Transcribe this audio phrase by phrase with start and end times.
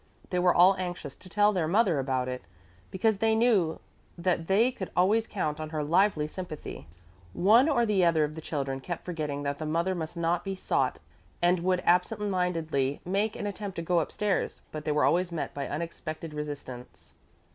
[0.31, 2.41] They were all anxious to tell their mother about it,
[2.89, 3.79] because they knew
[4.17, 6.87] that they could always count on her lively sympathy.
[7.33, 10.55] One or the other of the children kept forgetting that the mother must not be
[10.55, 10.97] sought
[11.39, 15.53] and would absent mindedly make an attempt to go upstairs, but they were always met
[15.53, 17.13] by unexpected resistance.